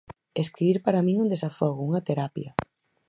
[0.43, 2.51] Escribir para min é un desafogo, unha terapia.